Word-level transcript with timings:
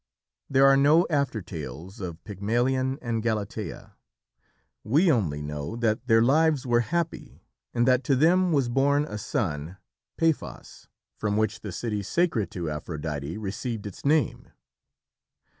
There 0.49 0.65
are 0.65 0.75
no 0.75 1.05
after 1.11 1.43
tales 1.43 1.99
of 1.99 2.23
Pygmalion 2.23 2.97
and 3.03 3.21
Galatea. 3.21 3.97
We 4.83 5.11
only 5.11 5.43
know 5.43 5.75
that 5.75 6.07
their 6.07 6.23
lives 6.23 6.65
were 6.65 6.79
happy 6.79 7.43
and 7.71 7.87
that 7.87 8.03
to 8.05 8.15
them 8.15 8.51
was 8.51 8.67
born 8.67 9.05
a 9.05 9.19
son, 9.19 9.77
Paphos, 10.17 10.87
from 11.17 11.35
whom 11.35 11.47
the 11.61 11.71
city 11.71 12.01
sacred 12.01 12.49
to 12.49 12.67
Aphrodite 12.67 13.37
received 13.37 13.85
its 13.85 14.03
name. 14.03 14.49